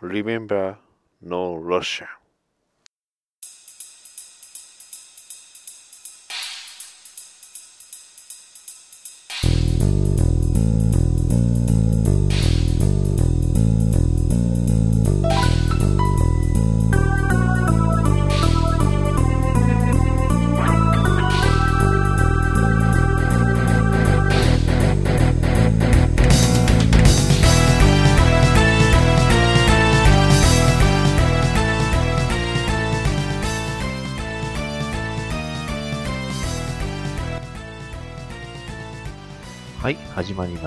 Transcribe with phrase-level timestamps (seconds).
[0.00, 0.78] Remember
[1.20, 2.08] No Russia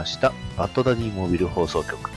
[0.02, 0.34] ました。
[0.58, 2.10] バッドダディモビル放送局。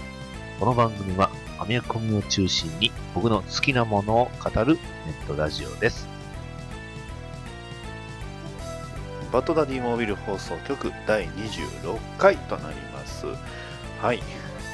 [0.58, 6.08] この番組は、アメコミを中心に僕の好きなものを語るネットラジオです。
[9.30, 13.26] バッドダディモービル放送局第26回となります。
[14.00, 14.22] はい。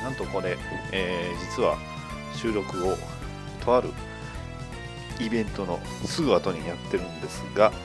[0.04, 0.56] なんとこれ、
[0.92, 1.77] えー実は
[2.37, 2.96] 収録を
[3.65, 3.88] とある
[5.18, 7.76] イベントのすぐ後にやってるんですが、ね、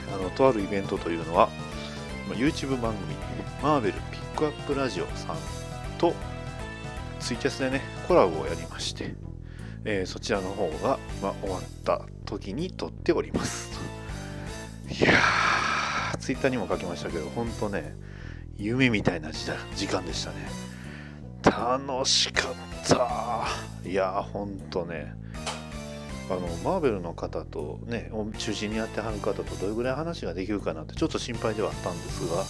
[0.12, 1.48] あのとあるイベントというのは、
[2.32, 3.14] まあ YouTube 番組、
[3.62, 5.36] マーベルピックアップラジオさん
[5.98, 6.14] と
[7.20, 9.14] ツイキャスでね、コラボをやりまして、
[9.84, 13.70] えーそちらの方が、ま、終わった時に撮っております
[14.88, 14.94] と。
[14.94, 17.94] いやー、ツイッターにも書きましたけど、本当ね、
[18.56, 20.36] 夢みたいな時時間でしたね。
[21.44, 22.54] 楽しかっ
[22.88, 23.46] た。
[23.86, 25.12] いやー、本当ね、
[26.32, 32.44] あの、マーベルの方とね、を中心にやってはる方とどれぐらい話ができるかなってちょっと心配ではあったんですが、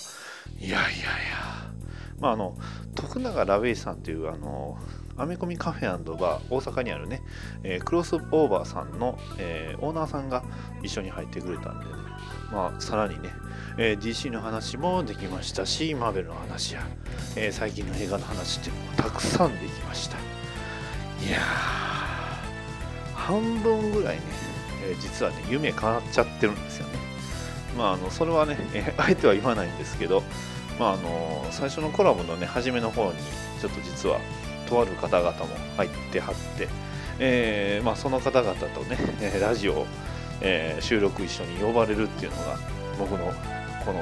[0.59, 1.73] いやいやいや、
[2.21, 2.57] まあ、あの、
[2.95, 4.79] 徳永ラベイさんという、あの、
[5.17, 7.23] アメコミカフェバー大阪にあるね、
[7.63, 10.43] えークロスオーバーさんの、えーオーナーさんが
[10.83, 11.93] 一緒に入ってくれたんでね、
[12.51, 13.31] まあ、さらにね、
[13.77, 16.83] えー DC の話もできましたし、マーベルの話や、
[17.37, 20.17] えー最近の映画の話っていうのもたくさんできました。
[20.17, 22.02] いやー、
[23.27, 24.23] 半分ぐらいね、
[24.85, 26.99] え実はね、夢変わっちゃってるんですよね。
[27.77, 30.23] まあ、あのそれはね、えーあえては言わないんですけど、
[30.79, 33.19] まあ、あの最初のコラボのね、初めの方に、
[33.61, 34.19] ちょっと実は、
[34.69, 35.47] とある方々も
[35.77, 36.69] 入ってはって、
[37.19, 38.99] えーまあ、その方々とね、
[39.41, 39.87] ラジオ、
[40.41, 42.59] えー収録一緒に呼ばれるっていうのが
[42.99, 43.19] 僕の
[43.85, 44.01] この、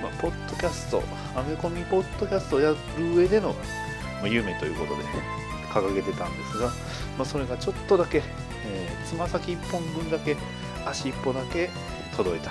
[0.00, 1.02] まあ、ポッドキャスト
[1.34, 2.76] アメコミポッドキャストをやる
[3.14, 3.54] 上での、
[4.22, 5.02] ま、夢ということで
[5.70, 6.68] 掲げてたんですが、
[7.18, 8.22] まあ、それがちょっとだけ
[9.06, 10.36] つま、先1本分だけ
[10.86, 11.70] 足1歩だけ
[12.16, 12.50] 届いた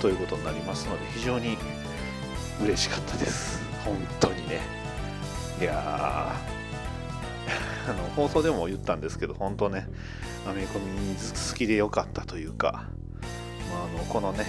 [0.00, 1.56] ということになりますので非常に
[2.62, 4.60] 嬉しかったです本当にね
[5.60, 5.74] いや
[7.88, 9.86] あの放送でも言ったんですけど、本当ね、
[10.48, 12.88] アメコミ好きでよかったというか、
[13.70, 14.44] まあ、あのこのね、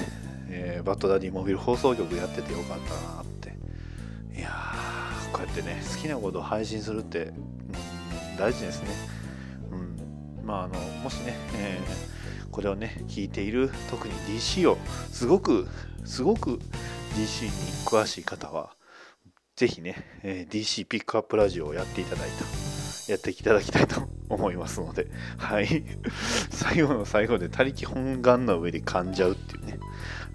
[0.49, 3.55] えーバッドダディモビル放送局やっててよかったなって。
[4.35, 4.49] いや、
[5.31, 7.57] こうやってね、好きなことを配信するって、うん
[8.37, 9.16] 大事ですね。
[10.47, 12.17] まあ、あの、もしね、えー
[12.49, 14.77] これをね、聞いている、特に DC を、
[15.11, 15.67] すごく、
[16.05, 16.59] すごく
[17.13, 17.51] DC に
[17.85, 18.71] 詳しい方は、
[19.55, 23.11] 是非ね、えー DC ピックアップラジオをやっていただいた。
[23.11, 25.07] やっていただきたいと 思いますので、
[25.37, 25.83] はい。
[26.49, 29.77] 最後の最後で他力本願の上で噛んじゃうっていうね。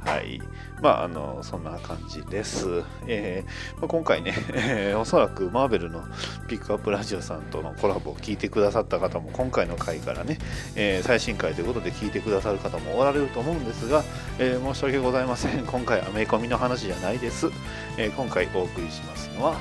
[0.05, 0.41] はい。
[0.81, 2.83] まあ、あの、そんな感じです。
[3.07, 6.03] えーまあ、今回ね、え ーおそらくマーベルの
[6.49, 10.39] ピックアップラジオさんとのコラボを聞いてくださった方も、今回の回からね、
[10.75, 14.03] えー最新回ということで聞いてくださる方もおられると思うんですが、
[14.41, 15.61] えー申し訳ございません。
[15.67, 17.49] 今回アメコミの話じゃないです。
[17.97, 19.57] えー今回お送りしますのは、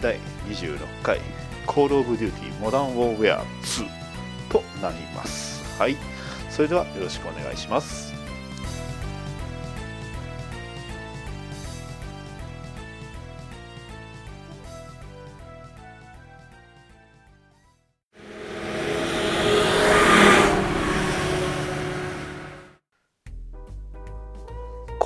[0.00, 1.20] 第26回
[1.66, 2.30] Call of Duty
[2.62, 3.88] Modern Warfare 2
[4.50, 5.62] となります。
[5.78, 5.96] はい。
[6.48, 8.15] それではよろしくお願いします。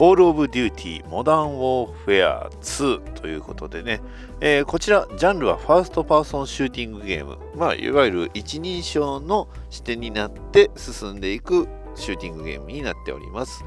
[0.00, 4.00] Call of Duty Modern Warfare 2ということでね、
[4.41, 7.37] えーこちら、ジャンルはファーストパーソンシューティングゲーム。
[7.55, 13.62] まあ、いわゆる一人称の視点になって進んでいくシューティングゲームになっております。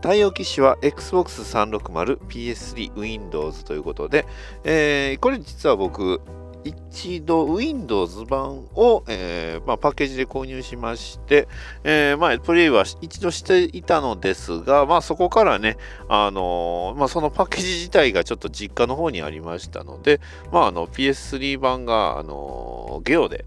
[0.00, 4.24] 対応機種は Xbox 360、PS3、Windows ということで、
[4.64, 6.22] えーこれ実は僕、
[6.66, 11.46] 一度 Windows 版を、えーまあ、パッケージで購入しまして、
[11.84, 15.76] えーまあ、プレイは一度していたのですが、まあ、そこからね、
[16.08, 20.20] あのーまあ、そのパッケージ自体がちょっと実家の方にありましたので、
[20.52, 23.44] まあ、あの PS3 版が、あのーゲオで、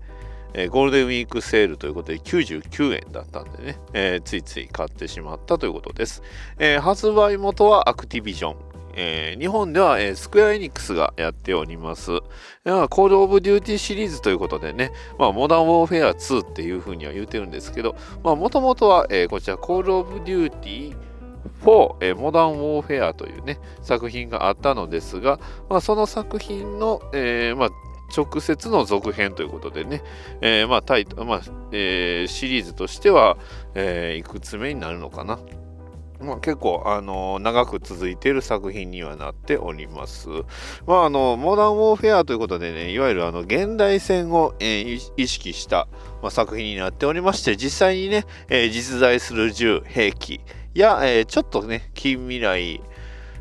[0.53, 6.23] えーゴールデンウィークセールということで99円だったんでね、えーついつい買ってしまったということです。
[6.57, 8.68] えー発売元はアクティビジョン。
[8.95, 12.11] えー、日本では、えー、スクエア・エニックスがやっております。
[12.11, 20.95] コール・オブ・デューティーシリーズということでね、まあ、モダン・ウォーフェア2っていうふうには言うてるんですけど、もともとは、えー、こちら、コール・オブ・デューティー
[21.63, 25.39] 4、えー、モダン・ウォーフェアというね、作品があったのですが、
[25.69, 27.69] まあ、その作品の、えー、まあ、
[28.15, 30.01] 直接の続編ということでね、
[30.41, 31.41] えー、まあタイ、まあ
[31.71, 33.37] えー、シリーズとしては、
[33.75, 35.39] えー、いくつ目になるのかな。
[36.19, 40.27] まあ、結構、あの長く続いている作品にはなっております。
[40.85, 45.87] まあ、あのモダン・ウォーフェアということでね、いわゆるあの現代戦を、えー、意識した、
[46.21, 50.41] まあ、作品になっておりまして、実際にね、えー、実在する銃、兵器
[50.73, 52.81] や、えー、ちょっとね、近未来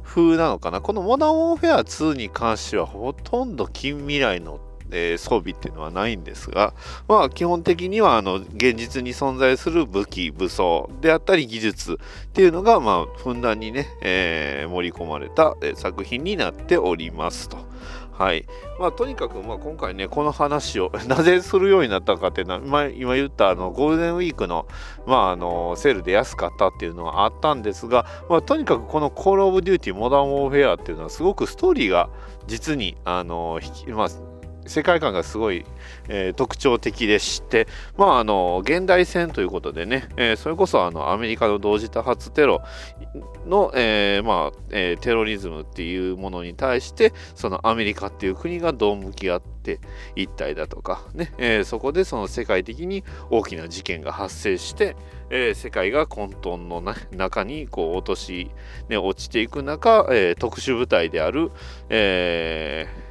[0.04, 0.80] 風なのかな。
[0.80, 4.60] このモダン・ウォーフェア2に関しては、ほとんど近未来の
[4.90, 6.74] えー、装備っていうのはないんですが、
[7.08, 17.68] まあ、基本的にはあの現実に存在する武器、武装であったり技術っていうのが、まあ、ふんだんにね、えー、盛り込まれた、作品になっておりますと。
[18.18, 18.46] はい。
[18.80, 24.66] まあ、とにかく、まあ、今回ね、この話を なぜするようになったかっていうのは、まあ、今言ったあのゴールデンウィークの,、
[25.06, 32.10] まあ、あのセールで安かったっていうのはあったんですが、まあ、とにかくこのコール・オブ・デューティー・モダン・ウォーフェアっていうのはすごくストーリーが
[32.48, 34.08] 実にあの、まあ、
[34.68, 35.64] 世界観がすごい、
[36.08, 37.66] えー、特徴的でして、
[37.96, 42.62] まあ、あの現代戦ということでね、えー、それこそあのアメリカの同時多発テロ
[43.46, 49.80] の、えー、まあえテロリズムっていうものに対してそのアメリカっていう国がどう向き合って
[50.16, 54.96] 一体だとかね、えそこでその世界的に大きな事件が発生して、
[55.30, 56.82] え世界が混沌の
[57.12, 58.50] 中にこう落とし、
[58.88, 61.50] ね、落ちていく中、え特殊部隊である、
[61.90, 63.07] えー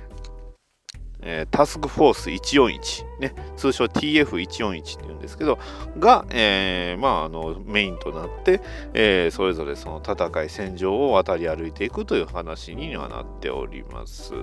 [1.22, 5.60] えー、タスクフォース141、ね、通称 TF141 っていうんですけど、
[6.00, 8.62] が、えー、まあ、あのメインとなって、
[8.94, 14.34] えー、それぞれその戦い、戦場を渡り歩いていくという話にはなっております。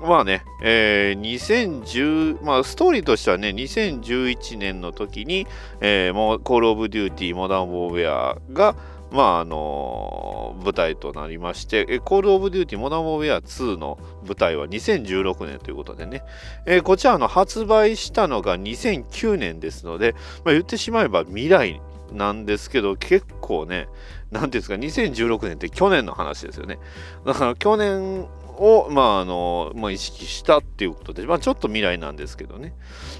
[0.00, 5.46] まあね、えー、2010、まあ、ストーリーとしてはね、2011年の時に、
[5.80, 8.76] えー、もうコール・オブ・デューティー・モダン・ウォーウェアが、
[9.12, 16.22] まああの舞台となりまして、コール・オブ・デューティ・モダン・ウォーウェア2の舞台は2016年ということでね、
[16.66, 20.14] えー、こちらの発売したのが2009年ですので、
[20.44, 21.80] まあ、言ってしまえば未来
[22.12, 23.88] なんですけど、結構ね、
[24.30, 26.78] 何ていうんですか、2016年って去年の話ですよね。
[27.26, 28.26] だから去年
[28.62, 32.74] を、まああのまあ、意識したっていうことで、まあ、ちょっと未来なんですけどね、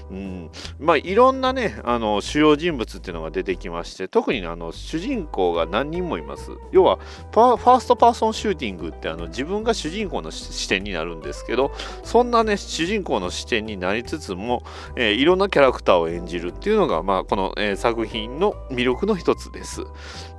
[0.09, 0.49] うん。
[0.79, 6.51] まあ、いろんなねあの主要人物っていうのが出てきまして特に、あの主人公が何人もいます。
[6.71, 6.97] 要は
[7.31, 11.73] ファーストパーソンシューティングってあの自分が主人公の視点になるんですけど
[12.03, 14.63] そんなね主人公の視点になりつつも、
[14.95, 19.83] えー、いろんなキャラクターを演じるっていうのが、まあ、この、えー、作品の魅力の一つです。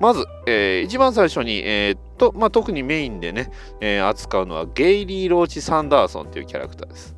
[0.00, 3.50] まず、えー、一番最初に、えーと、まあ、特にメインでね、
[3.80, 7.14] えー、扱うのはゲイリー・ローチ・サンダーソンというキャラクターです。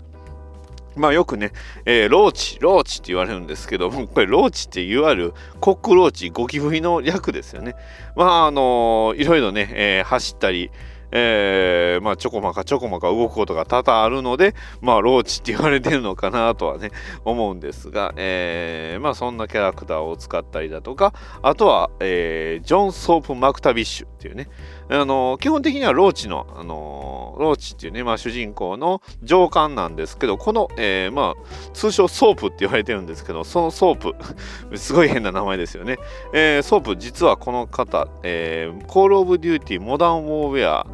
[0.96, 1.52] まあよくね、
[1.84, 7.76] えー、ローチ、ローチって言われるんですけども、 これローチっていわゆるコックローチ、ゴキブリの略ですよね。
[8.16, 10.70] まああのー、いろいろね、えー、走ったり、
[11.12, 16.90] えー、まあ、ちょこまかちょこまか動くことが多々あるので、まあ、ローチって言われてるのかなとはね、
[17.24, 21.12] 思うんですが、えー、まあ、そんなキャラクターを使ったりだとか、
[21.42, 24.48] あとは、えー、ジョン・ソープ・マクタビッシュっていうね、
[24.88, 34.14] あの基本的にはローチの、あのローチっていうね、まあ、主人公の上官なんですけど、この、えー、まあ、通称ソープって言われてるんですけど、そのソープ、
[34.78, 35.98] すごい変な名前ですよね。
[36.32, 40.86] えー、ソープ、実はこの方、えー、コール・オブ・デューティー・モダン・ウォーフェア、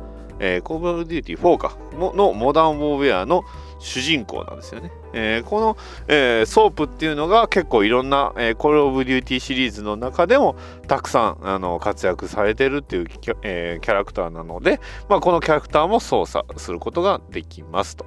[0.43, 3.45] えー、コール・オブ・デューティー4かのモダン・ウォーフェアの
[3.79, 4.91] 主人公なんですよね。
[5.13, 5.77] えー、この、
[6.09, 10.57] えー、ソープっていうのが結構いろんな、えー、コール・オブ・デューティーシリーズの中でも
[10.89, 18.05] たくさんあの活躍されてるっていうキャ,、えー、キャラクターなので、まあ、このキャラクターも操作することができますと。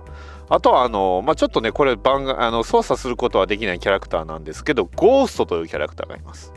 [0.50, 6.54] あとはあの、まあ、ちょっとねこれ番あの操作することはできないキャラクターなんですけどゴーストというキャラクターがいます。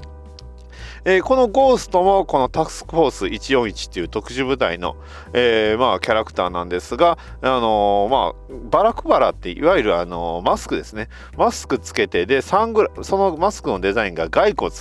[1.05, 4.97] えー、このゴーストもこのタスクフォース141っていう特殊部隊の、
[5.33, 11.09] えー、まあ、キャラクターなんですが、あのー、まあ、バラクラバっていわゆる、あのマスクですね。
[11.37, 14.73] マスクつけてでサングラそのマスクのデザインが骸骨。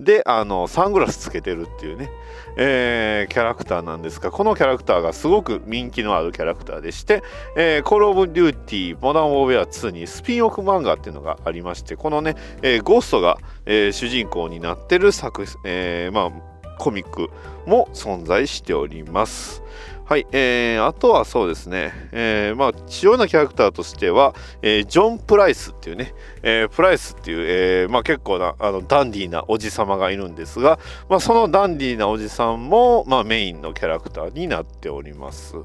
[0.00, 2.10] であのサングラスつけてるっていうね、
[2.58, 7.22] えー、キャラクターなんですがこのキャラクターがすごく人気のあるキャラクターでして、
[7.56, 17.30] えー、コール・オブ・デューティー・モダン・ウォーウェア2にスピンオフ漫画っていうのがありましてこのね、えー、ゴーストが、えー、主人公になってる作、えー、まあコミック
[17.66, 19.62] も存在しております。
[20.08, 30.78] はい、えー、あとはそうですね、えー、まあ主要なキャラクターとしては、えー、ジョン・プライスっていうね、えー、プライスっていう、えーまあ、結構なあのダンディーなおじ様がいるんですが、
[31.10, 35.56] まあ、そのダンディーなおじさんも、まあ、メインのキャラクターになっております。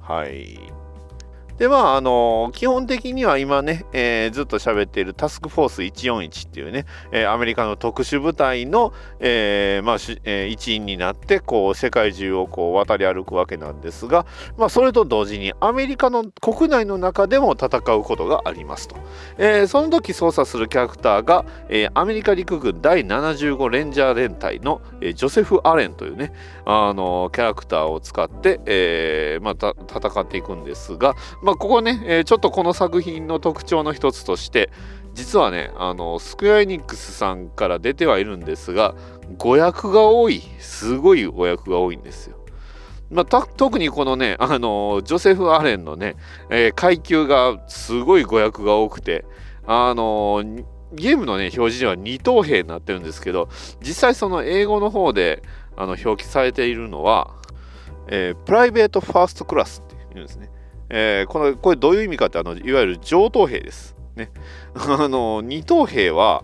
[0.00, 0.58] はい。
[1.58, 18.96] でまああの基本的には今ね、えー、ずっと喋っているタスクフォース141っていうね、えー、アメリカの特殊部隊の、えー、まあえー、一員になってこう世界中をこう渡り歩くわけなんですが、まあ、それと同時にアメリカの国内の中でも戦うことがありますと、
[19.38, 26.32] えー、その時操作するキャラクターが、えー、アメリカ陸軍第75レンジャー連隊の、えー、ジョセフ・アレンというね
[26.66, 31.14] あのキャラクターを使って、えーまあ、戦っていくんですが
[31.46, 34.68] まあ、ここね、えー、ちょっとこの作品の特徴の一つとして、
[35.14, 38.96] 実はね、あの、スクエアエニックスさんから出てはいるんですが、
[39.38, 42.36] 誤訳が多い、すごい誤訳が多いんですよ。
[43.12, 46.16] まあ、特にこのね、あの、ジョセフ・アレンのね、
[46.50, 49.24] えー、階級がすごい誤訳が多くて、
[49.68, 50.42] あの、
[50.92, 53.48] ゲームのね、表示では二等兵になってるんですけど、
[53.80, 55.44] 実際その英語の方で
[55.76, 57.36] あの表記されているのは、
[58.08, 60.50] えー、プライベートファーストクラスっていうんですね。
[60.88, 63.96] えー、このこれどういう意味かってあのいわゆる上等兵です。
[64.14, 64.30] ね、
[64.74, 66.42] あの二等兵は、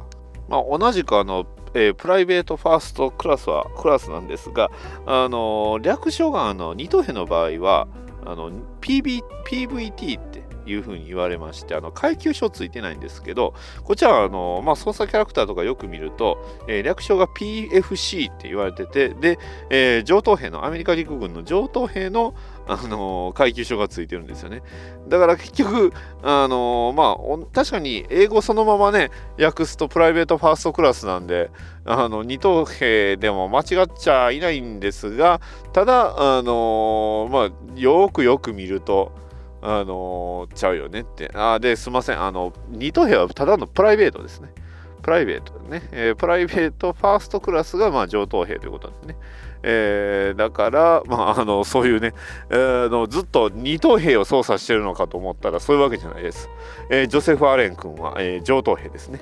[0.48, 4.70] まあ、同じくあの、えー、プライベートファーストクラスはクラスなんですが、
[5.06, 7.88] あの略称があの二等兵の場合は
[8.24, 19.38] あの PB PVT っていうふうに言われまして、あの階級書ついてないんですけど、こちらはあの、まあ、操作キャラクターとかよく見ると、えー、略称が PFC って言われてて、で、
[19.70, 22.34] えー、上等兵の、アメリカ陸軍の上等兵の
[22.72, 24.62] あの階級書がついてるんですよね。
[25.08, 31.50] だから結局、あのまあ、確かに英語そのままね、訳すとプライベートファーストクラスなんで、
[31.84, 35.40] あの二等兵でも間違っちゃいないんですが、
[35.72, 39.12] ただ、あのまあ、よくよく見ると、
[39.64, 41.30] あのちゃうよねって。
[41.34, 42.20] あで、すいません。
[42.20, 44.52] あの、二等兵はただのプライベートですね。
[45.02, 45.88] プライベートね。
[45.92, 49.16] えー、プライベートファーストクラスが、まあ、上等兵ということなんですね。
[49.62, 52.14] えー、だから、まあ、 あのそういうね、
[52.50, 56.48] えー、のずっと二等兵を操作してるのかと思ったらそういうわけじゃないです。
[56.90, 59.20] えー、ジョセフ・アレン君は、え、上等兵ですね。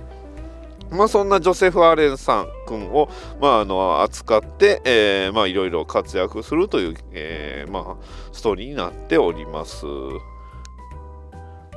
[0.90, 3.08] まあ、そんなジョセフ・アレンさん君を、
[3.40, 9.86] まあ、あの扱って、えーまあ、いろいろ活躍するという、えーまあ、ストーリーになっております。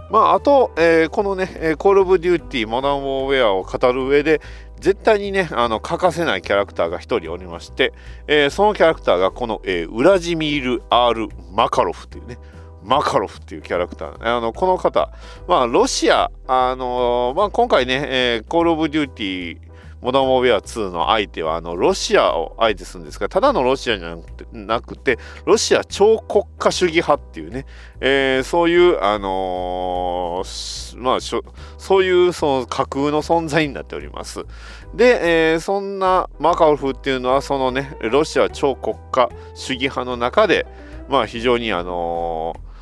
[0.09, 4.41] まあ、あと、えー、このね、コール・オブ・デューティー・モダン・ウォーウェアを語る上で、
[4.83, 7.93] 絶対にね、あの、欠かせないキャラクターが1人おりまして、
[8.27, 12.37] えー、そのキャラクターがこの、えー、ウラジミール・ R・ マカロフというね、
[12.83, 14.37] マカロフっていうキャラクター。
[14.37, 15.13] あの、この方、
[15.47, 19.57] まあ、ロシア、あのー、まあ、今回ね、えー、コール・オブ・デューティー、
[20.03, 24.17] モダン・ウォーェア2の相手はあのロシアを相手するんですがただのロシアじゃ
[24.51, 27.65] なくてロシア超国家主義派っていうね、
[28.01, 34.45] えー、そういう、あのー、まあ、そういうその架空の存在になっております。
[34.93, 40.67] で、えー、そんなマカオフっていうのはそのねロシア超国家主義派の中で、
[41.07, 42.72] まあ、非常にあのー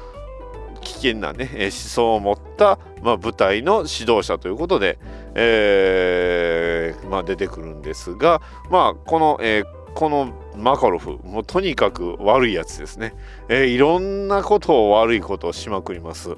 [0.91, 4.99] 危険な、ね、思想を持った、まあ、部隊の指導者ということで、
[5.35, 13.13] えーまあ、出てくるんですが、まあ、この、えー、このマカロフ、もうとにかく悪いやつですね。
[13.49, 16.29] えー、いろんなことを悪いことをしまくります。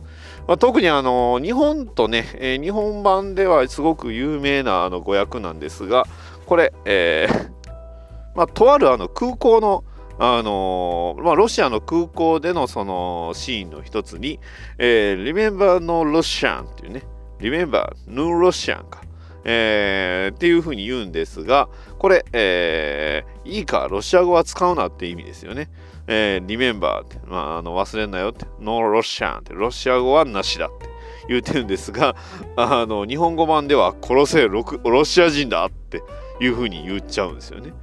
[0.47, 6.05] まあ、特にあの日本とね、えー、日本版ではすごく有名なあの語訳なんですが、
[6.45, 7.51] これ、えー
[8.35, 9.83] まあ、とあるあの空港の
[10.19, 14.39] あのまあ、ロシアの空港でのそのシーンの一つに、
[14.77, 17.03] えー、Remember no Russian っていうね、
[17.39, 19.01] Remember no Russian か、
[19.43, 21.67] えー、っていうふうに言うんですが、
[21.97, 25.69] これ、えー、いいか、ロシア語は使うなって意味ですよね。
[26.07, 30.89] えー、Remember って、まあ、あの忘れんなよって、No Russian って、ロシア語はなしだって
[31.27, 32.15] 言うてるんですが、
[32.55, 36.03] あの日本語版では殺せロロシア人だって
[36.39, 37.73] いうふうに言っちゃうんですよね。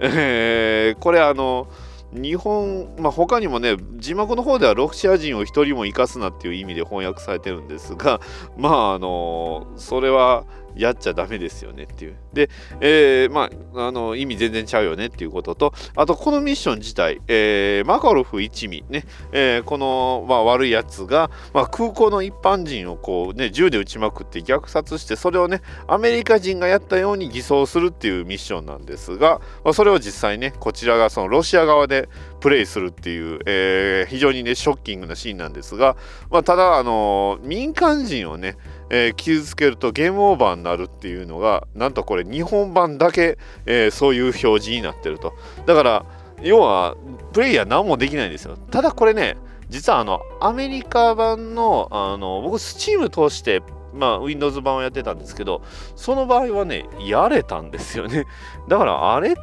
[0.00, 1.68] えー、これあの
[2.12, 8.20] 日本、まあ、他にもね字幕の方ではロシア人を一人も生かすなっていう意味で翻訳されてるんですが
[8.56, 10.44] まああのそれは
[10.76, 12.16] やっちゃダメですよねっていう。
[12.32, 32.08] で、えー、まあ、あの、意味全然ちゃうよねっていうことと、あと、このミッション自体、えー、マカロフ一味ね、えー、この、まあ、悪いやつが、まあ、空港の一般人をこうね、銃で撃ちまくって虐殺して、それをね、アメリカ人がやったように偽装するっていうミッションなんですが、まあ、それを実際ね、こちらがそのロシア側で
[32.46, 35.96] プレイするっていう、えー、非常にね、ショッキングなシーンなんですが、
[36.30, 38.56] まあ、ただ、あの民間人をね、
[38.88, 43.36] えー、傷つけるとゲームオーバーになるっていうのがなんとこれ日本版だけ、
[43.66, 45.34] え、そういう表示になってると。
[45.66, 46.06] だから
[46.40, 46.94] 要は
[47.32, 48.56] プレイヤー何もできないんですよ。
[48.70, 49.36] ただこれね
[49.68, 53.60] 実はあのアメリカ版のあの僕 Steam 通して
[53.96, 55.62] まあ、Windows 版をやってたんですけど、
[55.94, 58.26] その場合はね、やれたんですよね。
[58.68, 59.40] だから、あれって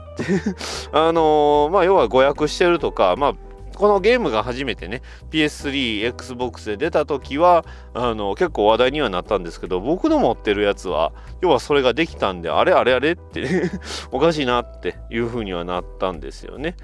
[0.92, 3.34] あのー、まあ、要は誤訳してるとか、まあ、
[3.76, 13.72] このゲームが初めてね PS3、Xbox で出た時はあの結構話題にはなったんですけど僕の持ってるやつは要はそれができたんであれあれあれってね
[14.12, 16.76] おかしいなっていう風にはなったんですよね。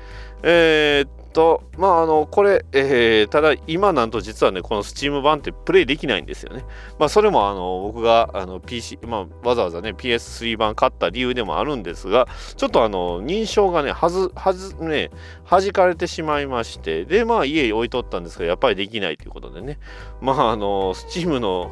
[0.42, 6.66] えー、と、まあ、あの、これ、えー、ただ、今なんと実はね、この Steam 版ってプレイできないんですよね。
[6.98, 15.12] まあ、それも、あの、僕が、あの、PC、まあ、わざわざね、PS3 版買った理由でもあるんですが、ちょっとあの、認証がね、はず、はず、ね、
[15.50, 19.80] 弾かれてしまいまして、で、まあ、家に置いとったんですけど、やっぱりできないということでね、
[20.22, 21.72] まあ、あの、Steam の、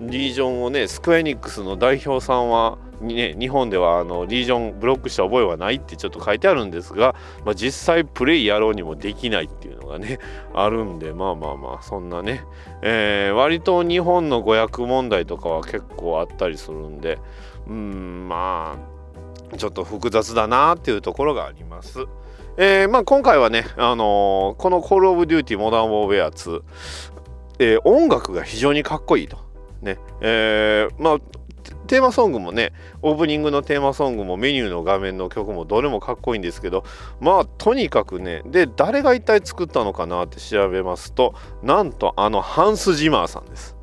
[0.00, 10.18] リージョンをね、スクエニックスの代表さんは、ね、日本ではあのリージョンブロックした覚えはないってちょっと書いてあるんですが、まあ、実際プレイやろうにもできないっていうのがね
[10.54, 12.44] あるんでまあまあまあそんなね、
[12.82, 17.18] えー、割と日本の語訳問題とかは結構あったりするんで
[17.68, 18.76] うんま
[19.52, 22.06] あちょっと複雑だなっていうところがあります。
[22.56, 26.62] えーまあ、今回はね、あのー、この Call of Duty Modern Warfare 2、
[27.58, 29.38] え、音楽が非常にかっこいいと。
[29.84, 29.98] ね。
[30.20, 31.18] えー、まあ
[31.86, 32.72] テーマソングもね
[33.02, 36.84] オープニングのテーマソングもメニューの画面の曲もどれもかっこいいんですけど
[37.20, 43.76] まあとにかくねで誰が一体作ったのかなって調べますとなんとあのハンス・ジマーさんです。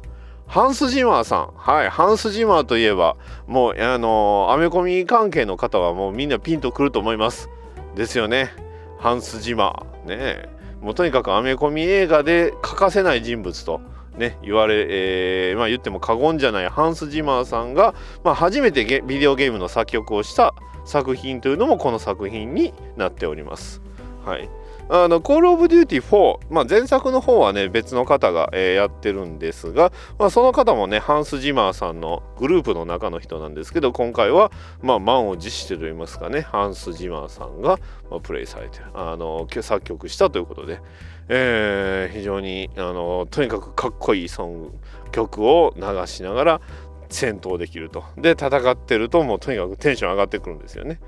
[0.47, 1.53] ハンス・ジマーさん。
[1.55, 3.15] はいハンス・ジマーといえば
[3.47, 7.49] もうあのー、アメコミ関係の方はもうみんなピンとくると思います。
[7.95, 8.51] ですよね。
[8.99, 10.09] ハンス・ジマー。
[10.09, 10.49] ね。
[10.81, 13.79] もうとにかくアメコミ映画で欠かせない人物と。
[14.17, 20.53] ね、言われ、えー、まあ言っても過言じゃないハンス・ジマーさんが、まあ、初めてビデオゲームの作曲をした
[20.85, 23.81] 作品というのもこの作品になっております。
[24.25, 24.49] はい。
[24.93, 37.79] あの、コールオブデューティ4、まあ、前作の方はね、別の方が、えー、やってるんですが、まあ、その方もね、ハンス・ジマーさんのグループの中の人なんですけど、今回は、まあ、満を持してといいますかね、ハンス・ジマーさんが、
[38.09, 40.81] まあ、プレイされて、あの、作曲したということで、
[41.29, 44.71] えー、非常にあのとにかくかっこいいソング
[45.13, 46.61] 曲を流しながら
[47.09, 48.03] 戦闘できると。
[48.17, 50.99] で戦ってるともうとにかくテンション上がってくるんですよね。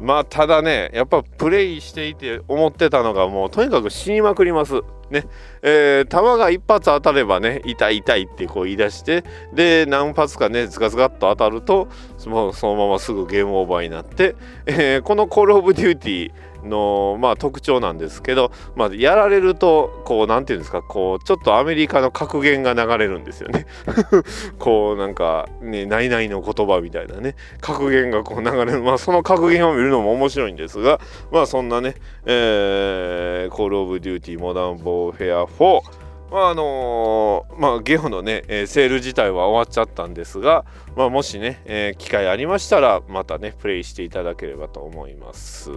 [0.00, 4.82] まあただねやっぱプレイしていて思ってたのがもうとにかく死にまくります。
[5.10, 5.24] ね。
[5.62, 11.88] えー、弾が一発当たればね痛い痛いってこう言い出してで何発かねズカズカっと当たると
[12.26, 14.34] もうそのまますぐゲームオーバーになって、
[14.66, 16.32] えー、この「コール・オブ・デューティー」
[16.66, 23.66] の、まあ、特徴なんですけど、まあ、やられるとこう何て言うんですかこうちょっとアメリカの格言が流れるんですよね。
[24.58, 27.36] こうなんかねないないの言葉みたいなね。
[27.60, 28.82] 格言がこう流れる。
[28.82, 31.00] まあその格言を見るのも面白いんですが
[31.30, 35.95] まあそんなね、えー、コール・オブ・デューティー・モダン・ウォーフェア4
[36.30, 40.64] まああのー、まあ、ゲオのね、えー、セール自体は終わっちゃったんですが、
[40.96, 45.70] まあ、もしね、えー、機会ありましたら、またね、プレイしていただければと思います。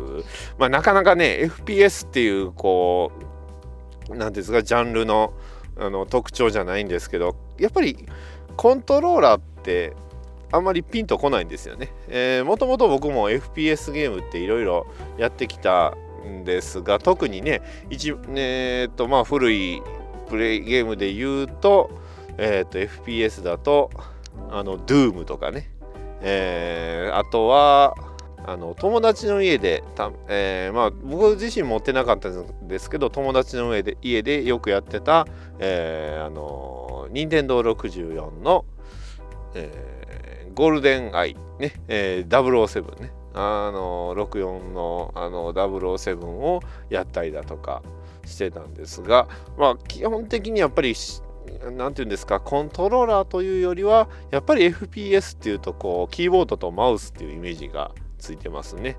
[0.58, 3.12] まあ、なかなかね、FPS っていう、こ
[4.10, 5.34] う、なんですか、ジャンルの
[5.80, 8.06] あの特徴じゃないんですけど、やっぱり
[8.58, 9.94] コントローラーって、
[10.52, 11.94] あんまりピンとこないんですよね。
[12.10, 15.96] え、もともと僕も FPS ゲームっていろいろやってきた
[16.28, 19.82] んですが、特にね、一えー、っと、まあ古い
[20.30, 21.90] プレイゲームで言うと、
[22.38, 23.90] え、ー、と、FPS だと、
[24.50, 25.70] あの、Doom とかね、
[26.22, 27.96] えー、あとは、
[28.46, 35.28] あの友達の家でた、えー、まあ、僕自身持ってなかったんですけど友達の上で家でよくやってた、
[35.60, 38.66] えー、あの任天堂64の、
[39.54, 41.74] えー、ゴールデンアイ、ね。
[41.88, 43.12] えー、007ね。
[43.34, 47.84] あの64のあの007をやったりだとか、
[48.30, 50.96] してたんですが、まあ、基本的にやっぱり
[51.72, 58.98] 何て言うんですかコントローラーというよりはやっぱり FPS っていうとこうキーボードとマウスっていうイメージがついてますね。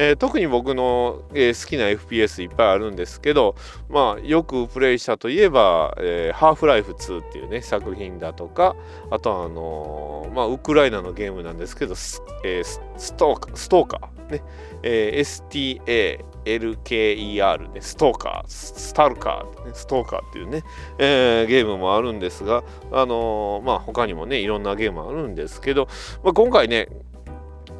[0.00, 3.56] えー、特に僕の、えー、好きな FPS いっぱいあるんですけど、
[3.88, 8.76] まあ、よくプレイしたといえば、えー、ハーフライフ2っていうね作品だとか
[9.10, 12.64] あとはあのー、まあ、ウクライナのゲームなんですけどス,、えー、
[12.96, 14.42] ストーカーストーカーね、
[14.84, 20.62] えー、LKER ねストーカースタルカー、ストーカーっていうね、
[20.98, 25.88] えー、ゲームもあるんですがあのー、まあ他にもねいろんなゲームあるんですけど、
[26.22, 26.88] まあ、今回ね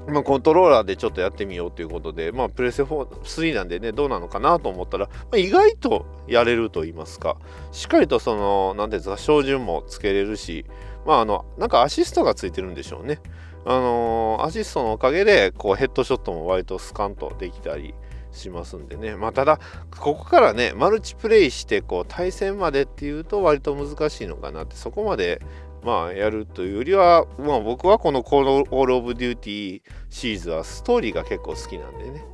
[0.09, 7.37] まあ、コントローラーでちょっとやってみようということで、まあ、プレステ3なんでね、どうなのかなと思ったら、まあ、意外とやれると言いますか、
[7.73, 10.65] しっかりとその、なんていうんですか、照準もつけれるし、
[11.07, 13.21] まあ、あの、なんかアシストがついてるんでしょうね。
[13.67, 17.95] あのー、アシストのおかげで、こう、ヘッドショットも割とスカンとできたり
[18.33, 19.17] しますんでね。
[19.17, 19.59] まあただ
[19.99, 25.41] ここからねマルチプレイしてこう対戦までっていうと割と難しいのかなってそこまで
[25.85, 32.25] まあやるというよりは、まあ、僕はこのコール・オブ・デューティーシリーズはストーリーが結構好きなんでね。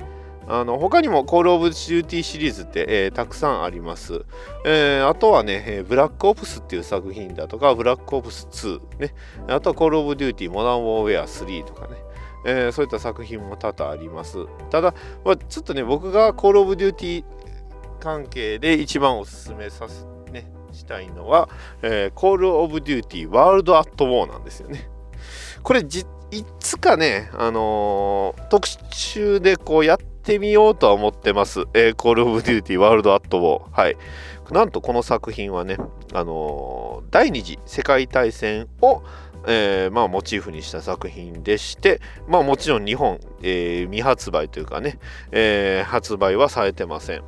[0.47, 4.25] あの他にもコール・オブ・デューティーシリーズって、えー、たくさんあります。
[4.63, 9.15] えー、あとはね、えー、ブラック・オプスっていう作品だとか、ブラック・オプス2、ね、
[9.47, 11.95] あとはコール・オブ・デューティー・モダン・ウォーウェア3とかね、
[12.45, 14.45] えー、そういった作品も多々あります。
[14.69, 17.23] ただ、まあ、ちょっとね、僕がコール・オブ・デューティー
[17.99, 21.49] 関係で一番おすすめさせ、ね、したいのは、
[21.81, 24.87] えー、コール・オブ・デューティー・ワールド・アット・ウォーなんですよね。
[25.63, 31.61] これじ、いつかね、あのー、特集でこうやってみようとは思ってます。
[31.73, 33.81] えー、コールオブデューティーワールドアットウォー。
[33.81, 33.97] はい。
[34.51, 35.77] なんとこの作品はね、
[36.13, 39.01] あのー、第二次世界大戦を、
[39.47, 44.99] えー、まあ、モチーフにした作品でして、まあ、もちろん日本、えー、未発売というかね、
[45.31, 47.23] えー、発売はされてません。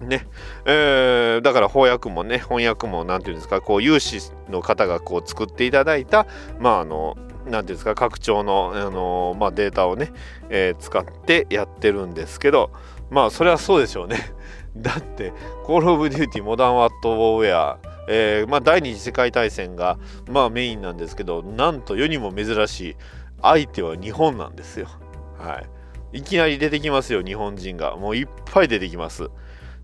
[0.00, 0.26] ね
[0.64, 6.28] えー、だから翻訳もね翻訳も何て言うんですかこう有志の方がこう作っていただいた
[6.60, 10.12] まああの何ていうんですか拡張の、あのまあ、データをね、
[10.50, 12.70] えー、使ってやってるんですけど
[13.10, 14.18] まあそれはそうでしょうね
[14.76, 15.32] だって
[15.64, 17.78] 「コール・オブ・デューティー・モダン・ワット・ウォーフェア」
[18.10, 22.96] えーまあ、第二次世界大戦が、まあ、メインなんですけどなんと世にも珍しい
[23.42, 24.88] 相手は日本なんですよ。
[25.38, 25.62] は
[26.12, 29.28] い、いきなり出てきますよ日本人がもういっぱい出てきます。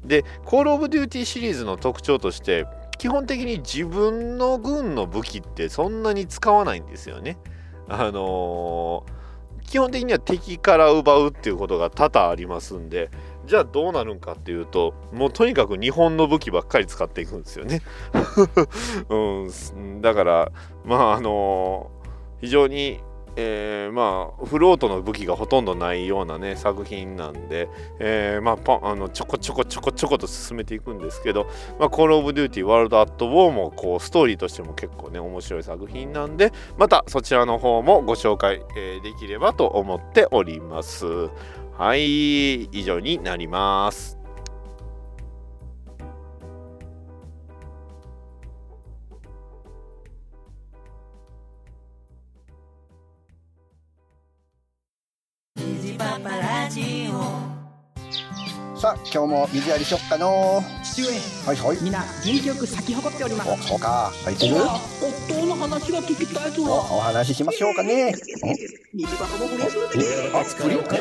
[0.04, 2.66] で「コール・オブ・デューティー」シリーズの特徴として
[2.98, 7.36] 基本的に自分の軍の武器ってそんなに使わないんですよね。
[7.88, 13.10] あのー、基本的には敵から奪うっていうことが多々ありますんで、
[13.46, 17.82] じゃあどうなるんかっていうと、もうとにかく日本の武器ばっかり使っていくんですよね。
[19.08, 20.52] うん、だから、
[20.84, 23.00] まああのー、非常に
[23.36, 31.46] えー、まあフロートの武器がほとんどないようなね作品なんで、えー、まああのちょこちょこちょこちょこと進めていくんですけど、
[31.78, 41.30] まあ、コール・オブ・デューティー・ワールド・アット・ウォーもこうストーリーとしても結構ね面白い作品なんでまたそちらの方もご紹介、えー、できればと思っております
[41.76, 44.23] はい以上になります。
[58.84, 61.08] さあ今日も水やりしよっかの父上。
[61.46, 61.82] はいはい。
[61.82, 63.50] みんな元気よく咲き誇っております。
[63.50, 64.12] おそうか。
[64.24, 66.64] 咲いてる夫の話が聞きたいぞ。
[66.64, 68.12] おお話ししましょうかね。
[68.92, 71.00] 水場も不倫するであ不倫何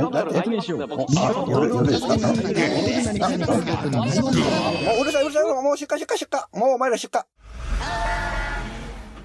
[0.00, 0.48] 何何
[1.50, 2.36] 夜夜ですかもう
[5.02, 7.20] うるさいうるさいもう出荷出荷出荷もうお前ら出荷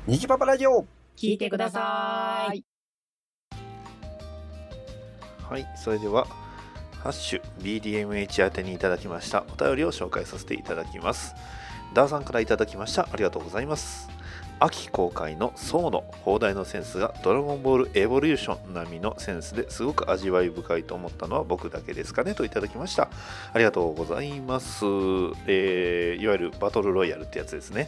[0.08, 2.66] 虹パパラジオ聞いてください
[5.50, 6.28] はいそれでは
[7.00, 11.34] ハッシュ BDMH 宛てにいただきましたお便りを紹介させていただきます。
[11.94, 13.08] ダーさんからいただきました。
[13.12, 14.10] ありがとうございます。
[14.60, 23.10] 秋公開の層の放題のセンスがドラゴンボールエボリューション並みのセンスですごく味わい深いと思ったのは僕だけですかねといただきました。
[23.54, 24.86] ありがとうございます。
[25.48, 27.88] えー、いわゆるバトルロイヤルってやつですね。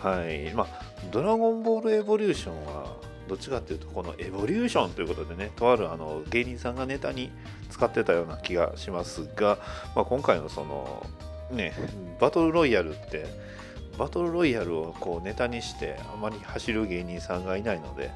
[0.00, 0.54] はい。
[0.54, 2.86] まあ、ドラゴンボールエボリューションは
[3.28, 7.30] どっちかっていうとこのエボリューションということでねとあるあの芸人さんがネタに
[7.70, 9.58] 使ってたような気がしますが、
[9.94, 11.06] まあ、今回のその
[11.50, 11.72] ね
[12.20, 13.26] バトルロイヤルって
[13.98, 18.10] バトルロイヤルをこうネタにしてあまり走る芸人さんがいないので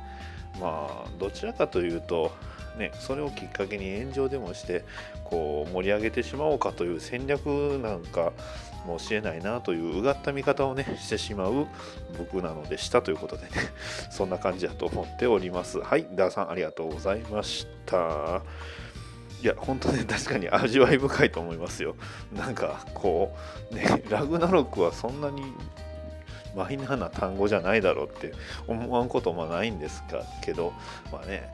[0.60, 2.32] まあどちらかというと
[2.78, 4.84] ね、それをきっかけに炎上でもして
[5.24, 7.46] こう盛り上げてしまおうかという戦略
[7.82, 8.32] なんか
[8.92, 11.66] もしれないなといううがった見方をねしてしまう
[12.18, 13.50] 僕なのでしたということでね。
[14.10, 15.80] そんな感じだと思っております。
[15.80, 18.42] はいダーさんありがとうございました。
[19.40, 21.94] いや本当ね確かに味わい深いと思いますよ。
[22.32, 23.36] なんかこ
[23.70, 25.42] うねラグナロクはそんなに
[26.56, 28.32] マイナーな単語じゃないだろうって
[28.66, 30.72] 思わんこともないんですかけど
[31.12, 31.48] まあね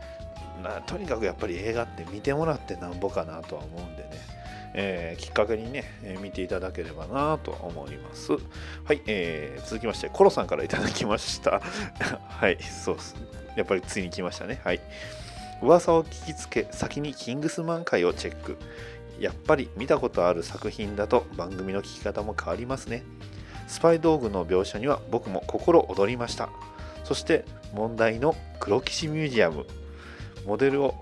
[0.87, 4.11] とにかくやっぱり映画って見てもらってなんぼかなとは思うんでね、
[4.75, 8.33] えー、きっかけにね、えー、見ていただければなと思います。
[8.33, 8.39] は
[8.93, 11.63] い、えー、続きまして、コロさんからいただきました。
[12.29, 13.15] はい、そうっす。
[13.57, 14.61] やっぱりついに来ましたね。
[14.65, 14.81] はい。
[15.63, 18.59] 噂を聞きつけ、先にキングスマン会をチェック。
[19.21, 23.05] やっぱり見たことある作品だと番組の聞き方も変わりますね。
[23.69, 26.51] スパイ道具の描写には僕も心躍りました。
[27.05, 29.67] そして問題の黒騎士ミュージアム
[30.47, 30.95] モデルを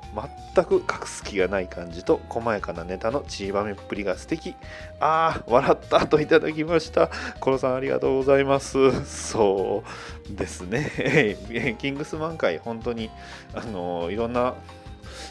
[0.55, 4.55] 全く隠す気がない感じと細やかなネタのちりばめっぷりが素敵。
[5.01, 7.11] ああ笑ったといただきました。
[7.41, 9.05] コロさんありがとうございます。
[9.05, 9.83] そ
[10.31, 11.77] うですね。
[11.79, 13.11] キングスマン界本当に
[13.55, 14.55] あのいろんな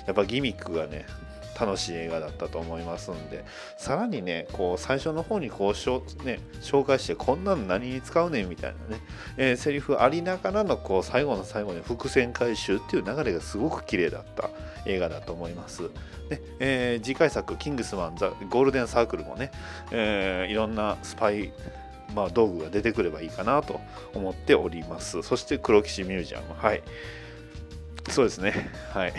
[0.06, 1.06] やっぱギミックがね
[1.62, 3.46] 楽しい映画だったと思いますんで
[3.78, 9.04] さらにねこう最初の方にこうしょ、ね、紹介してこんなの何に使うねんみたいなね、
[9.38, 14.50] えー、セリフありながらのこう最後の最後に伏線回収っていう流れがすごく綺麗だった
[14.88, 15.84] 映画だと思います。
[16.30, 19.52] でえー、次回作「キングスマン・ザ・ゴールデンサークル」もね、
[19.92, 21.52] えー、いろんなスパイ
[22.16, 23.80] まあ、道具が出てくればいいかなと
[24.14, 25.22] 思っております。
[25.24, 26.48] そして黒騎士ミュージアム。
[26.58, 26.84] はい。
[28.10, 28.70] そうですね。
[28.94, 29.14] はい。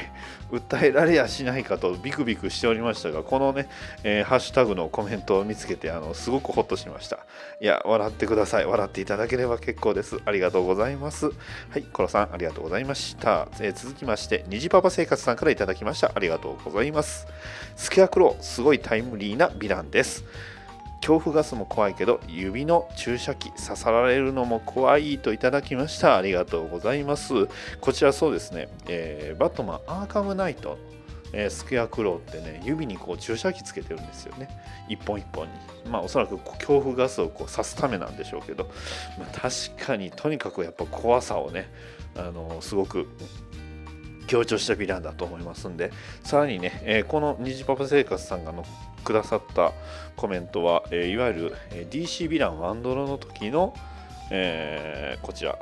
[0.51, 3.69] 訴えられやしないかとビクビクしておりましたが、このね、
[4.05, 7.21] えー、ハッシュタグのコメントを見つけて、あの、すごくホッとしました。
[7.61, 8.67] いや、笑ってください。
[8.67, 10.19] 笑っていただければ結構です。
[10.27, 11.27] ありがとうございます。
[11.27, 11.33] は
[11.77, 13.49] い、コロさん、ありがとうございました。
[13.61, 16.13] えー、続きまして、虹パパ生活さんからいただきました。
[16.15, 17.27] ありがとうございます。
[17.77, 20.25] スケアクロー、すごいタイムリーなヴィランです。
[21.03, 26.17] 恐怖ガスも怖いけど指の注射器刺さられるのも怖いといただきました。
[26.17, 27.49] ありがとうございます。
[27.81, 30.79] こちらそうですね、えー、バットマンアーカムナイト。
[31.35, 34.49] えー、スクエアクローってね指にこう注射器つけてるんですよね。
[34.89, 35.53] 一本一本に。
[35.91, 38.71] まあおそらく恐怖ガスをこう刺すためなんでしょうけど、
[39.19, 41.73] まあ、確かにとにかくやっぱ怖さをね
[42.17, 43.09] あのすごく
[44.27, 45.91] 強調したヴィランだと思いますんで。
[46.23, 48.65] さらにね、えー、この虹パパ生活さんがの
[49.03, 49.73] くださった
[50.17, 51.57] コメントは、えー、いわゆる
[51.91, 53.75] DC ヴィランワンドロの時の、
[54.31, 55.59] えー、こちら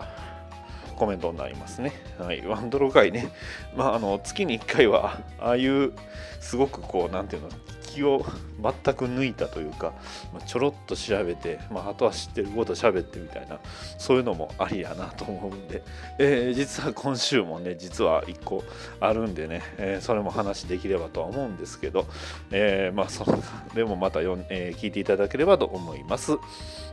[0.96, 1.92] コメントになりますね。
[2.18, 3.28] はい、ワンドロ回ね、
[3.74, 5.92] まあ、あの月に1回はああいう
[6.40, 7.48] すごくこう何ていうの
[7.82, 8.24] 気を
[8.62, 9.92] 全く抜いたというか、
[10.32, 13.58] まあ、ちょろっと調べて、まあ、あとは知ってること喋ってみたいな
[13.98, 15.82] そういうのもありやなと思うんで、
[16.18, 18.62] えー、実は今週もね実は1個
[19.00, 22.06] あるんでね、えー、それも話できればとは思うんですけど、
[22.50, 23.42] えー、まあその
[23.74, 26.32] でもまたよ、え聞いていただければと思います。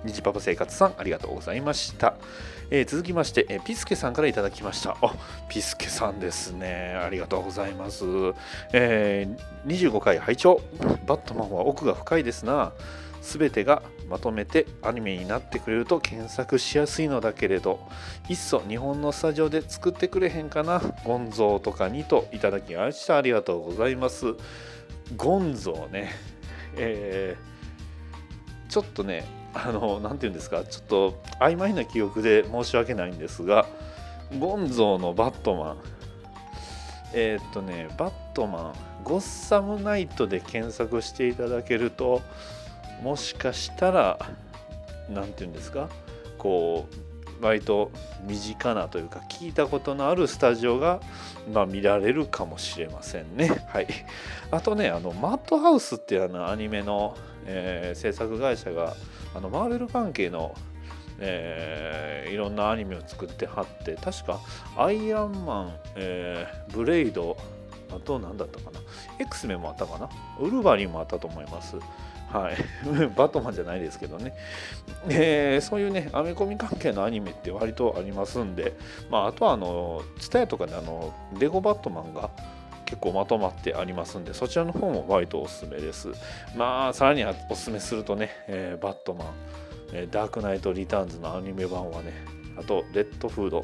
[0.03, 2.15] 虹パパ生活さんありがとうございました。
[2.69, 4.97] え、続きまして、えー、ピスケさんからいただきました。
[5.01, 5.15] あ、
[5.49, 6.99] ピスケさんですね。
[7.01, 8.03] ありがとうございます。
[8.73, 9.27] え、
[9.65, 10.62] 25回拝聴
[11.06, 12.73] バットマンは奥が深いですな。
[13.21, 17.79] すべてがまとめてアニメになってくれると検索しやすいのだけれど、
[18.29, 20.79] いっそ日本のスタジオで作ってくれへんかな。
[21.03, 23.17] ゴンゾーとかにといただきました。
[23.17, 24.35] ありがとうございます。
[25.15, 26.11] ゴンゾーね。
[26.75, 33.65] えー、ちょっとね、あの何て言うんですかちょっと曖昧な記憶で申し訳ないんですが
[34.37, 35.77] ゴンゾーのバットマン
[37.13, 38.73] えー、っとねバットマン
[39.07, 42.21] ゴッサムナイトで検索していただけると
[43.01, 44.19] もしかしたら
[45.09, 45.87] 何て言うんですか
[46.37, 47.89] こう割と
[48.25, 50.99] 身近なというか聞いたことのあるスタジオが、
[51.53, 53.63] まあ、見られるかもしれませんね。
[53.69, 53.87] はい、
[54.51, 57.15] あとねあのマッドハウスっていうのアニメの、
[57.45, 58.93] えー、制作会社が
[59.33, 60.53] あのマーベル関係の、
[61.19, 64.41] えー、いろんなアニメを作ってはって確か
[64.75, 67.37] アイアンマン、えー、ブレイド
[67.89, 68.80] あと何だったかな
[69.19, 70.10] ？X メンもあったかな？
[70.39, 71.78] ウルヴァリンもあったと思います。
[72.30, 72.56] はい、
[73.15, 74.34] バットマンじゃないですけどね、
[75.08, 78.73] えー、そういうね、アメコミ関係のアニメって割とありますんで、
[79.10, 82.30] まあ、あとはあの、ツタヤとかであのレゴバットマンが
[82.84, 86.10] 結構まとまってありますんで、そちらの方も割とおすすめです。
[86.58, 89.28] まあ、さらにおすすめするとね、えー、バットマン、
[89.93, 92.13] え、ダークナイト・リターンズのアニメ版はね、
[92.60, 93.63] あと、レッドフード、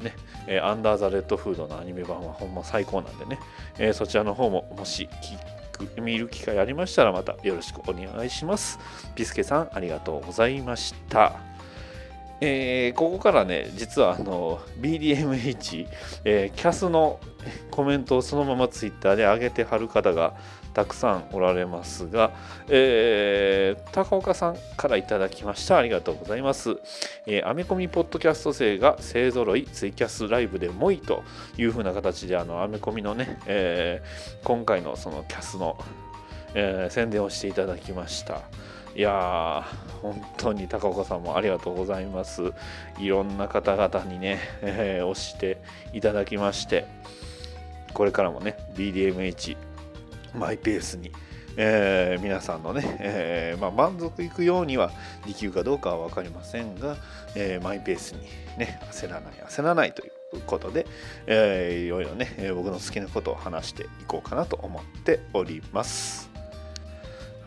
[0.00, 0.14] ね、
[0.46, 3.38] え、アンダー・ザ・レッドフードのアニメ版はほんま最高なんでね、
[3.78, 5.08] えー、そちらの方ももし
[6.00, 8.78] 見る機会ありましたらまたよろしくお願いします。
[9.14, 11.34] ピスケさんありがとうございました。
[12.40, 15.88] えー、ここからね、実はあの BDMH、
[16.24, 17.18] えー、キャスの
[17.70, 20.34] コメントをそのままツイッターで上げてはる方が
[20.76, 22.32] たくさんおられますが、
[22.68, 25.78] えー、高岡さんからいただきました。
[25.78, 26.76] ありがとうございます。
[27.24, 31.24] えー、アメコミポッドキャスト生が勢ぞろいツイキャスライブでもいと
[31.56, 35.78] いう風な形で、あの、アメコミのね、えー、今回のそのキャスの、
[36.52, 38.42] えー、宣伝をしていただきました。
[38.94, 42.52] いやー、本当に高岡さんもありがとうございます。
[42.98, 45.56] いろんな方々にね、えー、押して
[45.94, 46.84] いただきまして、
[47.94, 49.56] これからもね、BDMH、
[50.36, 51.12] マイペースに、
[51.56, 54.90] えー、皆さんのね、えーまあ、満足いくようには
[55.26, 56.96] できるかどうかは分かりませんが、
[57.34, 58.20] えー、マイペースに
[58.58, 60.86] ね、焦らない、焦らないということで、
[61.26, 66.30] え、いろいろね、僕の好きなことを話していこうかなと思っております。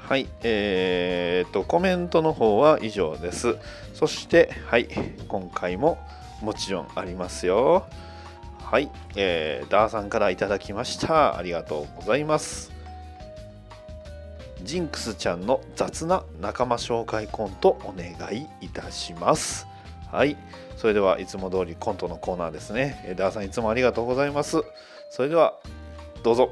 [0.09, 3.57] はい、えー、と、コメントの方は以上です。
[3.93, 4.87] そして、はい、
[5.27, 5.99] 今回も
[6.41, 7.85] もちろんありますよ。
[8.59, 11.37] はい、えー、ダーさんからいただきました。
[11.37, 12.78] ありがとうございます。
[14.63, 19.67] ジンクスちゃんの雑な仲間紹介コントお願いいたします。
[20.11, 20.37] はい。
[20.77, 23.03] それではいつも通りコントのコーナーですね。
[23.05, 24.61] え、だあさんいつもありがとうございます。
[25.11, 25.59] それでは
[26.23, 26.51] どうぞ。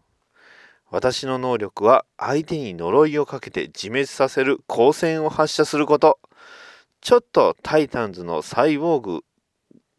[0.91, 6.19] 私の能力は相手に呪いをかけて自滅させる光線を発射すること
[6.99, 9.23] ちょっとタイタンズのサイボーグ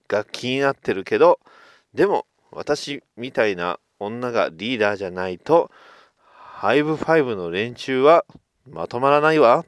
[0.06, 1.40] が気になってるけど
[1.94, 5.70] でも私みたいな女がリーダーじゃないと
[6.62, 8.24] ハイブ5の連中は
[8.70, 9.64] まとまらないわ。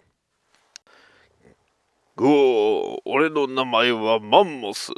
[2.16, 4.92] おお、俺の名前はマンモス。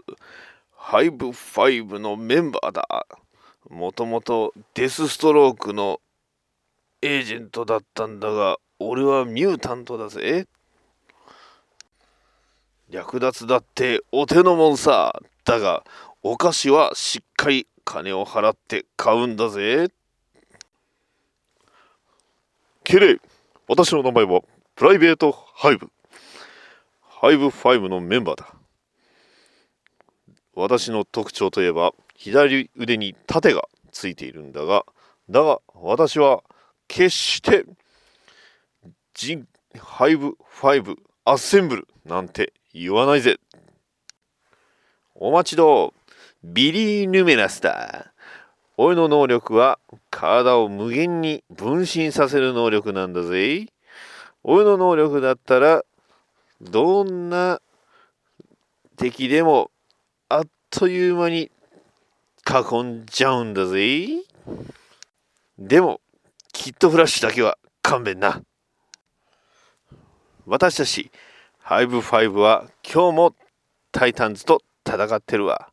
[0.75, 3.07] ハイブ5のメンバーだ。
[3.71, 6.01] もともとデスストロークの
[7.03, 10.47] エージェントだったんだが、俺はミュータントだぜ。
[12.91, 15.21] 略奪だってお手のもんさ。
[15.45, 15.85] だが、
[16.23, 19.89] お菓子はしっかり金を払って買うんだぜ。
[22.85, 23.17] キレイ
[23.69, 24.43] 私の名前は
[24.75, 25.91] プライベートハイブ。
[27.03, 28.55] ハイブ5のメンバーだ。
[30.55, 34.85] 私の特徴といえば、左腕に盾がついているんだが、
[35.29, 36.43] だが私は
[36.89, 37.65] 決して
[39.15, 43.39] ジンハイブ5アッセンブルなんて言わないぜ。
[45.15, 45.95] お待ちど
[46.45, 48.13] ビリー・ヌメラスだ。
[48.77, 49.79] 俺の能力は
[50.11, 53.67] 体を無限に分身させる能力なんだぜ。
[54.45, 55.83] 俺の能力だったら
[56.61, 57.61] どんな
[58.97, 59.71] 敵でも
[60.29, 61.51] あっという間に
[62.49, 64.09] 囲んじゃうんだぜ。
[65.59, 66.01] でも
[66.57, 68.43] きっとフラッシュだけは勘弁な。
[70.47, 71.13] 私たち
[71.59, 73.37] ハイブ5は今日も
[73.93, 75.69] タイタンズと戦ってるわ。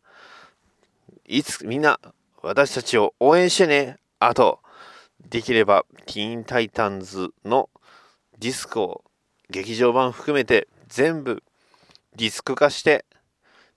[1.25, 1.99] いつみんな
[2.43, 3.97] 私たちを応援してね。
[4.19, 4.59] あと、
[5.29, 7.69] できればティーンタイタンズの
[8.37, 9.03] ディスクを
[9.49, 11.43] 劇場版含めて全部
[12.17, 13.05] ディスク化して、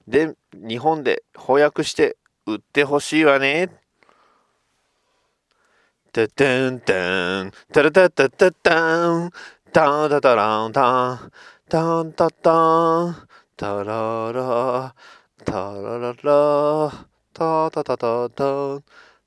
[0.08, 2.16] で、日本で翻訳して
[2.46, 3.70] 売ってほしいわね。
[6.16, 6.94] ててんて
[7.42, 9.30] ん、たらたたたたん、
[9.70, 11.32] たんたたらんたん、
[11.68, 14.94] たんたたん、たらら、
[15.44, 18.84] たららら、たたたたたん、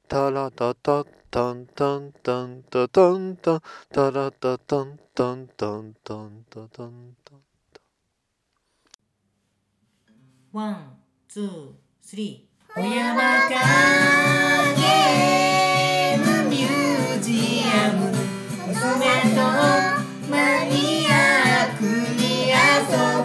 [0.08, 3.62] たらたたたんたんたんたたんたん、
[3.94, 7.42] たらたたんたんたんたんたたんたん。
[10.54, 10.98] ワン、
[11.28, 11.72] ツー、
[12.02, 12.82] スリー。
[12.82, 13.50] お山か
[14.76, 15.69] げ。
[17.74, 18.00] アム
[18.68, 18.76] 娘
[19.36, 19.42] と
[20.30, 21.12] マニア
[21.68, 21.84] ック
[22.16, 22.56] に遊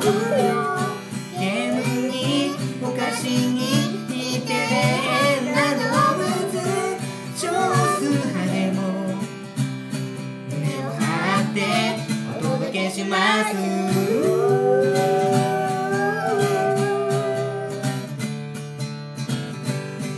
[0.01, 0.05] ぶ
[0.45, 0.51] よ
[1.39, 1.79] ゲーム
[2.09, 2.15] に
[2.83, 3.61] お菓子に
[4.09, 4.13] 似
[4.47, 6.29] て変な動物
[7.37, 7.43] 少
[7.99, 8.79] 数派でも
[10.51, 11.03] 胸を張
[11.51, 11.59] って
[12.39, 13.53] お届けします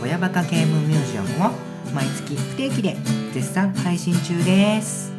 [0.01, 1.51] 親バカゲームミュージアムを
[1.93, 2.95] 毎月不定期で
[3.37, 5.13] 絶賛配信中です。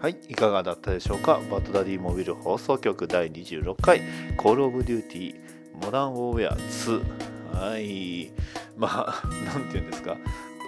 [0.00, 1.40] はい、いかがだったでしょうか？
[1.52, 4.02] バッドダディモビル放送局第26回
[4.36, 8.32] コールオブデューティーモダンウォーウェア2はい。
[8.76, 9.22] まあ
[9.54, 10.16] なんていうんですか？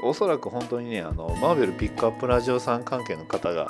[0.05, 3.67] おそらく本当にねあのマーベルピックアップラジオさん関係の方が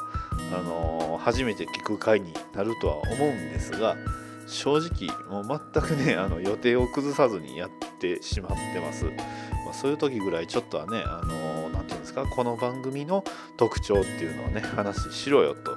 [0.55, 3.97] あの初めて聞く回になるとは思うんですが
[4.47, 9.13] 正直もう全くね あの予定を崩さずにやってしまってます、ま
[9.71, 13.25] あ、そういう時ぐらいちょっとはねあのなんていうんですかこの番組の
[13.57, 15.77] 特徴っていうのをね話しろよと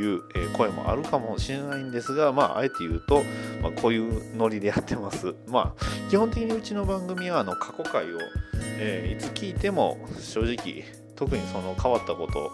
[0.00, 0.22] いう、
[0.54, 3.22] 声もあるかもしれないんですがまああえて言うと、
[3.62, 5.34] まあ、こういうノリでやってます。
[5.46, 8.18] まあ基本的にうちの番組はあの過去回を、
[8.78, 10.84] えーいつ聞いても正直
[11.14, 12.50] 特にその変わったことを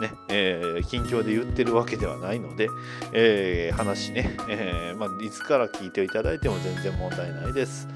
[0.00, 2.68] ね、えー近況で言ってるわけではないので、
[3.12, 7.88] えー話ね、えーまあ、いつから聞いていただいても全然問題ないです。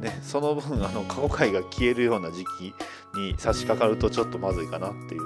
[0.00, 2.74] ね、その分あの過去回が消えるような時期
[3.14, 5.22] に差し掛かるとちょっとまずいかなっていう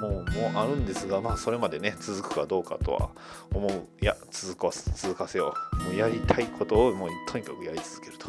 [0.00, 3.10] もうもあるんですがまあそれまでね続くかどうかとは
[3.52, 3.88] 思う。
[4.00, 5.84] いや続か続かせよう。
[5.84, 8.28] もうやりたいことをもうとにかくやり続けると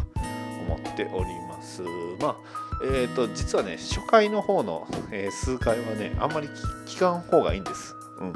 [0.67, 1.81] 思っております。
[2.19, 6.47] まあえー、と実はね初回の方の、え数回はねあんまり
[6.85, 7.95] 聞かん方がいいんです。
[8.19, 8.33] うん、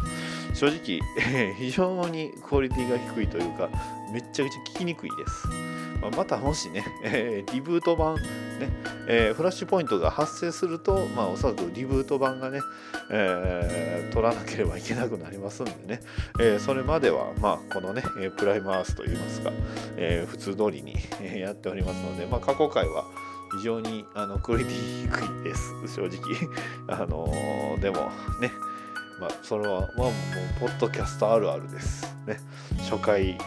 [0.55, 3.69] 正直、え ー非常にクオリティが低いというか
[4.11, 5.47] めっちゃくちゃ聞きにくいです、
[6.01, 8.21] まあまたもしね、 えーリブート版ね、
[9.07, 12.61] えーフラッシュポイントが発生すると、まあ、おそらくリブート版がね、
[13.09, 15.99] え取らなければいけなくなりますんでね、
[16.39, 18.03] えそれまでは、まあ、このね、
[18.37, 19.51] プライムアースといいますか、
[19.97, 20.95] え普通通りに
[21.39, 23.05] やっておりますので、まあ、過去回は
[23.57, 25.73] 非常にあのクオリティ低いです。
[25.87, 26.49] 正直。
[26.87, 28.51] あのーでもね。
[29.19, 30.11] まあそれは、まあ、もう
[30.59, 32.03] ポッドキャストあるあるです。
[32.25, 32.39] ね。
[32.89, 33.37] 初回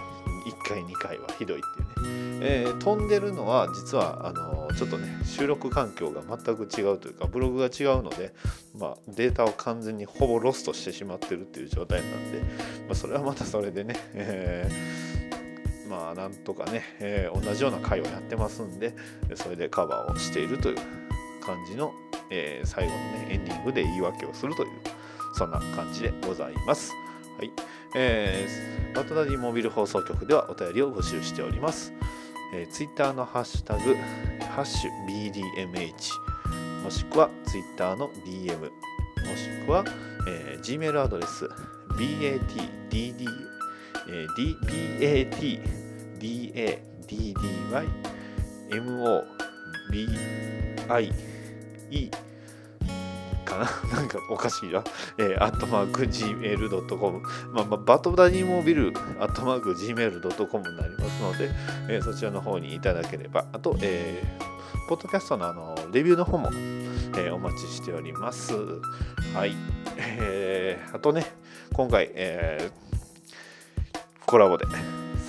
[0.47, 8.33] 1回2回はひどいっていうね、えー飛んでるのは実はあのーちょっとね収録環境が全く違うというかブログが違うので、
[8.79, 12.41] まあ、データを完全にほぼロストしてしまってるっていう状態なんで、
[12.87, 15.16] まあ、それはまたそれでね、えー
[15.89, 18.95] まあなんとかね、えー同じような回をやってますんで
[19.35, 20.77] それでカバーをしているという
[21.41, 21.93] 感じの、
[22.31, 24.69] えー最後のねエンディングで言い訳をするという
[25.35, 26.93] そんな感じでございます。
[27.39, 27.53] はい。
[27.95, 31.93] えー、バトダディモビル放送局ではお便りを募集しております。
[32.55, 33.95] えー、ツイッターのハッシュタグ、
[34.55, 38.69] ハッシュ BDMH、もしくはツイッターの DM、も
[39.37, 39.85] しくは、
[40.29, 41.47] えー Gmail アドレス、
[41.99, 43.27] BATDD、
[44.09, 44.35] えー
[46.19, 47.35] DBAT、DADDY、
[48.71, 49.31] MOBIE、
[53.45, 53.69] かな？
[53.97, 54.83] なんかおかしいな。
[55.19, 57.21] えー、アットマーク Gmail.com。
[57.53, 61.51] まあ、まあ、バトダディモビル、アットマーク Gmail.com になりますので、
[61.89, 68.53] えーそちらの方にいただければ、あと、えー、ポッドキャストのあのレビューの方も、えーお待ちしております。
[69.35, 69.55] はい。
[69.99, 71.25] えーあとね、
[71.73, 72.86] 今回、えー
[74.27, 74.67] コラボで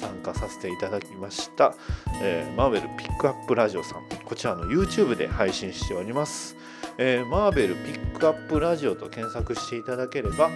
[0.02, 1.76] 参加させていただきました、
[2.22, 4.04] えーマーベルピックアップラジオさん。
[4.26, 6.56] こちらの YouTube で配信しております。
[6.98, 10.50] えーマーベルピックアップラジオと検索していただければあ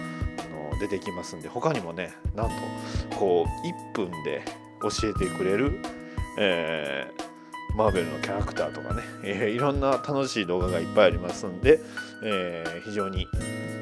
[0.74, 2.54] の出てきますんで他にもねなんと
[3.16, 4.42] こう1分で
[4.82, 5.80] 教えてくれる、
[6.38, 7.32] えー
[7.74, 11.80] マーベルのキャラクターとかね、えーいろんな楽しい動画がいっぱいありますんで、
[12.24, 13.26] えー非常に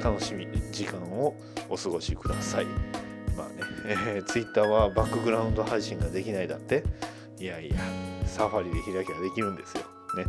[0.03, 1.35] 楽しみ時間を
[1.67, 2.67] お過ごしください。
[3.85, 6.83] えー、Twitter はバックグラウンド配信ができないだって
[7.39, 7.75] いやいや
[8.25, 9.83] サファリで開きゃできるんですよ。
[10.15, 10.25] ね、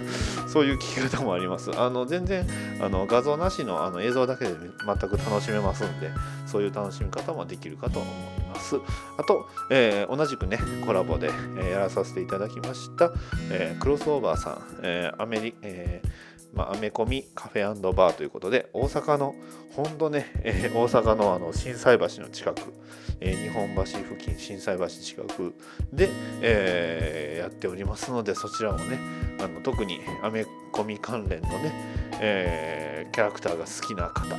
[0.48, 1.70] そういう聞き方もあります。
[1.78, 2.46] あの全然
[2.80, 6.10] あの画像なしのあの映像だけで全く楽しめますんで、
[6.46, 8.76] そういう楽しみ方もできるかと思います。
[9.18, 13.12] あと、えー同じくね、コラボで、えーやらさせていただきました、
[13.50, 19.34] えークロスオーバーさん、えーアメリ、えーまあ、アメコミカフェバーということで、大阪の、
[19.76, 22.72] 本当ね、えー大阪のあの心斎橋の近く、
[23.20, 25.54] えー日本橋付近、心斎橋近く
[25.92, 26.08] で、
[26.40, 28.98] えーやっておりますので、そちらもね、
[29.38, 31.72] あの特にアメコミ関連のね、
[32.20, 34.36] えーキャラクターが好きな方、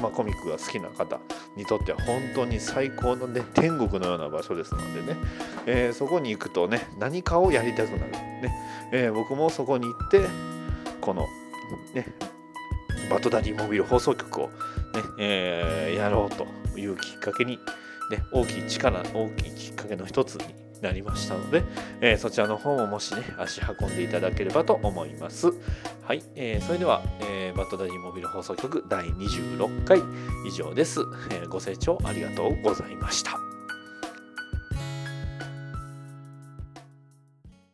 [0.00, 1.20] まあ、コミックが好きな方
[1.56, 5.18] にとっては本当に最高のね天国のような場所ですのでね、
[5.66, 8.52] えーそこに行くとね何かをやりたくなる、ね
[8.92, 10.20] えー僕もそこに行って
[11.00, 11.26] この
[11.94, 12.06] ね
[13.10, 14.52] バトダディモビル放送局を、ね
[15.18, 16.46] えーやろうと
[16.78, 17.58] いうきっかけに、
[18.10, 21.62] ね、大きい力大きいきっかけの一つになりましたので、
[22.00, 25.52] えーそちらの方ももしね足運んでいただければと思います。
[26.02, 30.02] はい、えーそれでは、えーバトダディモビル放送局第26回
[30.46, 31.00] 以上です、
[31.30, 33.55] えご清聴ありがとうございました。